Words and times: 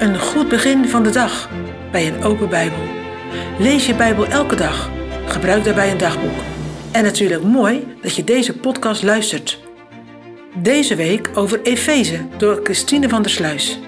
Een 0.00 0.18
goed 0.18 0.48
begin 0.48 0.88
van 0.88 1.02
de 1.02 1.10
dag 1.10 1.48
bij 1.90 2.06
een 2.06 2.22
open 2.22 2.48
Bijbel. 2.48 2.78
Lees 3.58 3.86
je 3.86 3.94
Bijbel 3.94 4.26
elke 4.26 4.56
dag. 4.56 4.90
Gebruik 5.26 5.64
daarbij 5.64 5.90
een 5.90 5.98
dagboek. 5.98 6.38
En 6.92 7.04
natuurlijk 7.04 7.42
mooi 7.42 7.96
dat 8.02 8.16
je 8.16 8.24
deze 8.24 8.56
podcast 8.56 9.02
luistert. 9.02 9.60
Deze 10.54 10.94
week 10.94 11.30
over 11.34 11.62
Efeze 11.62 12.26
door 12.38 12.60
Christine 12.62 13.08
van 13.08 13.22
der 13.22 13.30
Sluis. 13.30 13.80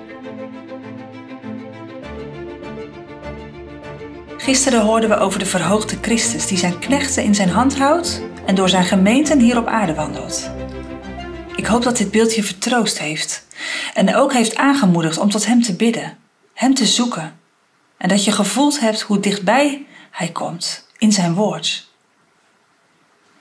Gisteren 4.36 4.80
hoorden 4.80 5.08
we 5.08 5.16
over 5.16 5.38
de 5.38 5.46
verhoogde 5.46 5.96
Christus 6.00 6.46
die 6.46 6.58
zijn 6.58 6.78
knechten 6.78 7.22
in 7.22 7.34
zijn 7.34 7.50
hand 7.50 7.78
houdt 7.78 8.22
en 8.46 8.54
door 8.54 8.68
zijn 8.68 8.84
gemeenten 8.84 9.38
hier 9.38 9.58
op 9.58 9.66
aarde 9.66 9.94
wandelt. 9.94 10.50
Ik 11.56 11.66
hoop 11.66 11.82
dat 11.82 11.96
dit 11.96 12.10
beeld 12.10 12.34
je 12.34 12.42
vertroost 12.42 12.98
heeft 12.98 13.46
en 13.94 14.14
ook 14.14 14.32
heeft 14.32 14.56
aangemoedigd 14.56 15.18
om 15.18 15.30
tot 15.30 15.46
Hem 15.46 15.62
te 15.62 15.74
bidden, 15.74 16.18
Hem 16.54 16.74
te 16.74 16.86
zoeken 16.86 17.40
en 17.96 18.08
dat 18.08 18.24
je 18.24 18.32
gevoeld 18.32 18.80
hebt 18.80 19.00
hoe 19.00 19.20
dichtbij 19.20 19.86
Hij 20.10 20.28
komt 20.28 20.88
in 20.98 21.12
Zijn 21.12 21.34
woord. 21.34 21.90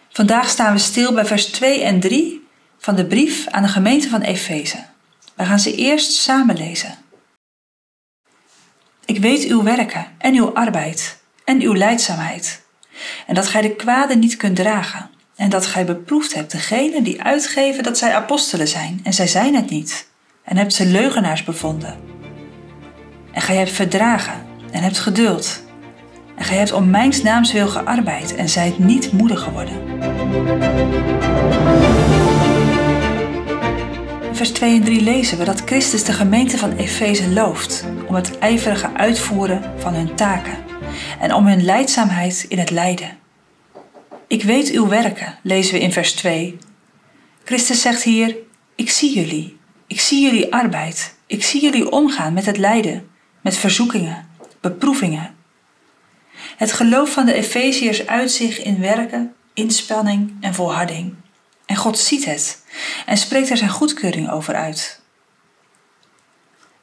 Vandaag 0.09 0.49
staan 0.49 0.73
we 0.73 0.79
stil 0.79 1.13
bij 1.13 1.25
vers 1.25 1.45
2 1.45 1.83
en 1.83 1.99
3 1.99 2.47
van 2.77 2.95
de 2.95 3.05
brief 3.05 3.47
aan 3.47 3.63
de 3.63 3.69
gemeente 3.69 4.09
van 4.09 4.21
Efeze. 4.21 4.85
We 5.35 5.45
gaan 5.45 5.59
ze 5.59 5.75
eerst 5.75 6.11
samen 6.13 6.57
lezen. 6.57 6.97
Ik 9.05 9.17
weet 9.17 9.43
uw 9.43 9.63
werken 9.63 10.07
en 10.17 10.33
uw 10.33 10.53
arbeid 10.53 11.21
en 11.43 11.61
uw 11.61 11.73
leidzaamheid, 11.73 12.61
en 13.27 13.35
dat 13.35 13.47
gij 13.47 13.61
de 13.61 13.75
kwade 13.75 14.15
niet 14.15 14.37
kunt 14.37 14.55
dragen, 14.55 15.10
en 15.41 15.49
dat 15.49 15.65
gij 15.65 15.85
beproefd 15.85 16.33
hebt 16.33 16.51
degenen 16.51 17.03
die 17.03 17.23
uitgeven 17.23 17.83
dat 17.83 17.97
zij 17.97 18.13
apostelen 18.13 18.67
zijn, 18.67 18.99
en 19.03 19.13
zij 19.13 19.27
zijn 19.27 19.55
het 19.55 19.69
niet, 19.69 20.07
en 20.43 20.57
hebt 20.57 20.73
ze 20.73 20.85
leugenaars 20.85 21.43
bevonden. 21.43 21.95
En 23.31 23.41
gij 23.41 23.55
hebt 23.55 23.71
verdragen 23.71 24.45
en 24.71 24.83
hebt 24.83 24.99
geduld, 24.99 25.63
en 26.35 26.43
gij 26.43 26.57
hebt 26.57 26.71
om 26.71 26.89
mijns 26.89 27.21
naams 27.21 27.51
wil 27.51 27.67
gearbeid 27.67 28.35
en 28.35 28.49
zijt 28.49 28.79
niet 28.79 29.11
moedig 29.11 29.41
geworden. 29.43 29.73
Vers 34.31 34.51
2 34.51 34.75
en 34.75 34.83
3 34.83 35.01
lezen 35.01 35.37
we 35.37 35.43
dat 35.43 35.61
Christus 35.65 36.03
de 36.03 36.13
gemeente 36.13 36.57
van 36.57 36.71
Efeze 36.71 37.29
looft 37.29 37.85
om 38.07 38.15
het 38.15 38.37
ijverige 38.37 38.89
uitvoeren 38.93 39.63
van 39.77 39.93
hun 39.93 40.15
taken 40.15 40.57
en 41.19 41.33
om 41.33 41.47
hun 41.47 41.63
leidzaamheid 41.63 42.45
in 42.47 42.59
het 42.59 42.69
lijden. 42.69 43.20
Ik 44.31 44.43
weet 44.43 44.69
uw 44.69 44.87
werken, 44.87 45.37
lezen 45.43 45.73
we 45.73 45.79
in 45.79 45.91
vers 45.91 46.13
2. 46.13 46.57
Christus 47.43 47.81
zegt 47.81 48.03
hier: 48.03 48.35
Ik 48.75 48.89
zie 48.89 49.13
jullie, 49.13 49.57
ik 49.87 49.99
zie 49.99 50.21
jullie 50.21 50.53
arbeid, 50.53 51.15
ik 51.25 51.43
zie 51.43 51.61
jullie 51.61 51.91
omgaan 51.91 52.33
met 52.33 52.45
het 52.45 52.57
lijden, 52.57 53.09
met 53.41 53.57
verzoekingen, 53.57 54.27
beproevingen. 54.61 55.35
Het 56.57 56.71
geloof 56.71 57.11
van 57.11 57.25
de 57.25 57.33
Efeziërs 57.33 58.07
uit 58.07 58.31
zich 58.31 58.61
in 58.63 58.79
werken, 58.79 59.33
inspanning 59.53 60.33
en 60.39 60.53
volharding. 60.53 61.13
En 61.65 61.75
God 61.75 61.97
ziet 61.97 62.25
het 62.25 62.65
en 63.05 63.17
spreekt 63.17 63.49
er 63.49 63.57
zijn 63.57 63.69
goedkeuring 63.69 64.29
over 64.29 64.55
uit. 64.55 65.01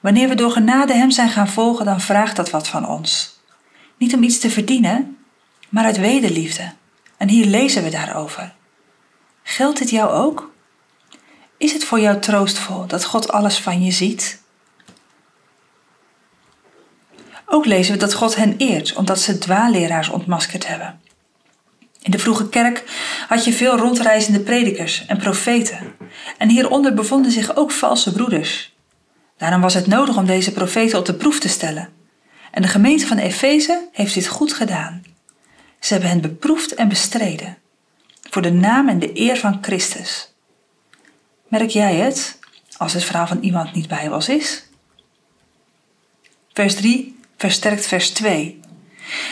Wanneer 0.00 0.28
we 0.28 0.34
door 0.34 0.50
genade 0.50 0.92
Hem 0.92 1.10
zijn 1.10 1.30
gaan 1.30 1.48
volgen, 1.48 1.84
dan 1.84 2.00
vraagt 2.00 2.36
dat 2.36 2.50
wat 2.50 2.68
van 2.68 2.88
ons. 2.88 3.40
Niet 3.98 4.14
om 4.14 4.22
iets 4.22 4.38
te 4.38 4.50
verdienen, 4.50 5.16
maar 5.68 5.84
uit 5.84 5.98
wederliefde. 5.98 6.76
En 7.18 7.28
hier 7.28 7.46
lezen 7.46 7.82
we 7.82 7.90
daarover. 7.90 8.54
Geldt 9.42 9.78
dit 9.78 9.90
jou 9.90 10.10
ook? 10.10 10.52
Is 11.56 11.72
het 11.72 11.84
voor 11.84 12.00
jou 12.00 12.18
troostvol 12.18 12.86
dat 12.86 13.04
God 13.04 13.32
alles 13.32 13.58
van 13.58 13.82
je 13.82 13.90
ziet? 13.90 14.42
Ook 17.46 17.66
lezen 17.66 17.92
we 17.92 17.98
dat 17.98 18.14
God 18.14 18.36
hen 18.36 18.54
eert 18.56 18.94
omdat 18.94 19.20
ze 19.20 19.38
dwaalleraars 19.38 20.08
ontmaskerd 20.08 20.66
hebben. 20.66 21.00
In 22.02 22.10
de 22.10 22.18
vroege 22.18 22.48
kerk 22.48 22.84
had 23.28 23.44
je 23.44 23.52
veel 23.52 23.76
rondreizende 23.76 24.40
predikers 24.40 25.06
en 25.06 25.18
profeten. 25.18 25.78
En 26.38 26.48
hieronder 26.48 26.94
bevonden 26.94 27.30
zich 27.30 27.56
ook 27.56 27.70
valse 27.70 28.12
broeders. 28.12 28.76
Daarom 29.36 29.60
was 29.60 29.74
het 29.74 29.86
nodig 29.86 30.16
om 30.16 30.26
deze 30.26 30.52
profeten 30.52 30.98
op 30.98 31.06
de 31.06 31.14
proef 31.14 31.40
te 31.40 31.48
stellen. 31.48 31.88
En 32.50 32.62
de 32.62 32.68
gemeente 32.68 33.06
van 33.06 33.18
Efeze 33.18 33.88
heeft 33.92 34.14
dit 34.14 34.26
goed 34.26 34.52
gedaan. 34.52 35.02
Ze 35.80 35.92
hebben 35.92 36.10
hen 36.10 36.20
beproefd 36.20 36.74
en 36.74 36.88
bestreden. 36.88 37.58
Voor 38.30 38.42
de 38.42 38.52
naam 38.52 38.88
en 38.88 38.98
de 38.98 39.20
eer 39.20 39.36
van 39.36 39.58
Christus. 39.60 40.32
Merk 41.48 41.70
jij 41.70 41.94
het 41.94 42.38
als 42.76 42.92
het 42.92 43.04
verhaal 43.04 43.26
van 43.26 43.40
iemand 43.40 43.72
niet 43.72 43.88
bijbels 43.88 44.28
is? 44.28 44.66
Vers 46.52 46.74
3 46.74 47.18
versterkt 47.36 47.86
vers 47.86 48.10
2. 48.10 48.60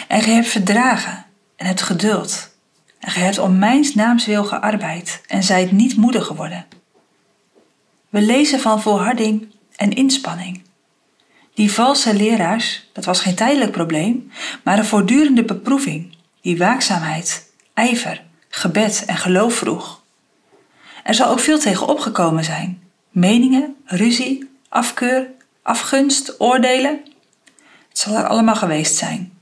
En 0.09 0.23
gij 0.23 0.35
hebt 0.35 0.49
verdragen 0.49 1.27
en 1.57 1.67
hebt 1.67 1.83
geduld. 1.83 2.55
En 2.99 3.11
gij 3.11 3.23
hebt 3.23 3.39
om 3.39 3.59
mijns 3.59 3.95
naams 3.95 4.27
wil 4.27 4.45
gearbeid 4.45 5.21
en 5.27 5.43
zijt 5.43 5.73
niet 5.73 5.97
moedig 5.97 6.27
geworden. 6.27 6.67
We 8.09 8.21
lezen 8.21 8.61
van 8.61 8.83
volharding 8.83 9.49
en 9.77 9.93
inspanning. 9.93 10.63
Die 11.55 11.73
valse 11.73 12.15
leraars, 12.15 12.89
dat 12.93 13.05
was 13.05 13.21
geen 13.21 13.35
tijdelijk 13.35 13.73
probleem, 13.73 14.31
maar 14.65 14.79
een 14.79 14.85
voortdurende 14.85 15.45
beproeving, 15.45 16.16
die 16.47 16.59
waakzaamheid, 16.59 17.51
ijver, 17.75 18.23
gebed 18.49 19.05
en 19.07 19.17
geloof 19.17 19.55
vroeg. 19.55 20.03
Er 21.05 21.15
zal 21.15 21.29
ook 21.29 21.41
veel 21.41 21.59
tegen 21.59 21.89
opgekomen 21.89 22.45
zijn: 22.45 22.83
meningen, 23.11 23.77
ruzie, 23.85 24.51
afkeur, 24.69 25.31
afgunst, 25.63 26.41
oordelen. 26.41 27.01
Het 27.89 27.99
zal 27.99 28.15
er 28.15 28.27
allemaal 28.27 28.57
geweest 28.57 28.97
zijn. 28.97 29.39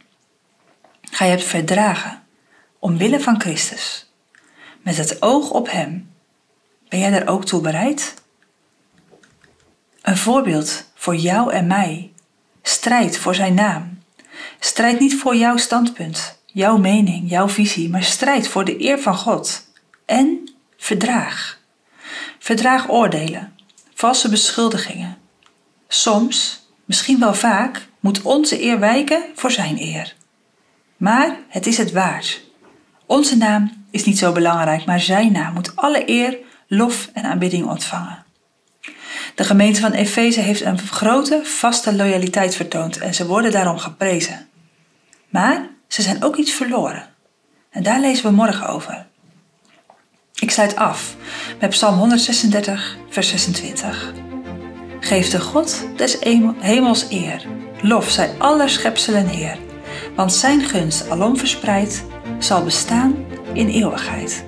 Gij 1.02 1.28
hebt 1.28 1.44
verdragen, 1.44 2.22
omwille 2.78 3.20
van 3.20 3.40
Christus, 3.40 4.10
met 4.82 4.96
het 4.96 5.22
oog 5.22 5.50
op 5.50 5.70
Hem. 5.70 6.10
Ben 6.88 6.98
jij 6.98 7.10
daar 7.10 7.28
ook 7.28 7.44
toe 7.44 7.60
bereid? 7.60 8.14
Een 10.02 10.16
voorbeeld 10.16 10.90
voor 10.94 11.16
jou 11.16 11.52
en 11.52 11.66
mij. 11.66 12.12
Strijd 12.62 13.18
voor 13.18 13.34
Zijn 13.34 13.54
naam. 13.54 14.02
Strijd 14.58 15.00
niet 15.00 15.16
voor 15.16 15.36
jouw 15.36 15.56
standpunt, 15.56 16.42
jouw 16.54 16.76
mening, 16.76 17.30
jouw 17.30 17.48
visie, 17.48 17.90
maar 17.90 18.02
strijd 18.02 18.48
voor 18.48 18.64
de 18.64 18.84
eer 18.84 18.98
van 18.98 19.16
God. 19.16 19.72
En 20.06 20.50
verdraag. 20.76 21.58
Verdraag 22.38 22.90
oordelen, 22.90 23.52
valse 23.94 24.28
beschuldigingen. 24.28 25.16
Soms, 25.88 26.66
misschien 26.84 27.18
wel 27.18 27.34
vaak, 27.34 27.88
moet 28.00 28.22
onze 28.22 28.62
eer 28.62 28.78
wijken 28.78 29.22
voor 29.34 29.50
Zijn 29.50 29.80
eer. 29.80 30.14
Maar 30.96 31.36
het 31.48 31.66
is 31.66 31.76
het 31.76 31.92
waard. 31.92 32.44
Onze 33.06 33.36
naam 33.36 33.86
is 33.90 34.04
niet 34.04 34.18
zo 34.18 34.32
belangrijk, 34.32 34.84
maar 34.84 35.00
Zijn 35.00 35.32
naam 35.32 35.54
moet 35.54 35.76
alle 35.76 36.10
eer, 36.10 36.38
lof 36.68 37.10
en 37.12 37.24
aanbidding 37.24 37.66
ontvangen. 37.66 38.24
De 39.34 39.44
gemeente 39.44 39.80
van 39.80 39.92
Efeze 39.92 40.40
heeft 40.40 40.60
een 40.60 40.78
grote, 40.78 41.40
vaste 41.44 41.94
loyaliteit 41.94 42.54
vertoond 42.54 42.98
en 42.98 43.14
ze 43.14 43.26
worden 43.26 43.52
daarom 43.52 43.78
geprezen. 43.78 44.48
Maar 45.28 45.73
ze 45.94 46.02
zijn 46.02 46.24
ook 46.24 46.36
iets 46.36 46.52
verloren. 46.52 47.06
En 47.70 47.82
daar 47.82 48.00
lezen 48.00 48.26
we 48.26 48.32
morgen 48.32 48.68
over. 48.68 49.06
Ik 50.38 50.50
sluit 50.50 50.76
af 50.76 51.16
met 51.60 51.70
Psalm 51.70 51.98
136, 51.98 52.96
vers 53.08 53.28
26. 53.28 54.12
Geef 55.00 55.30
de 55.30 55.40
God 55.40 55.88
des 55.96 56.16
hemels 56.58 57.06
eer. 57.10 57.46
Lof 57.82 58.10
zij 58.10 58.34
aller 58.38 58.68
schepselen 58.68 59.26
Heer. 59.26 59.58
Want 60.16 60.32
zijn 60.32 60.60
gunst 60.60 61.10
alom 61.10 61.36
verspreid 61.36 62.04
zal 62.38 62.64
bestaan 62.64 63.26
in 63.52 63.68
eeuwigheid. 63.68 64.44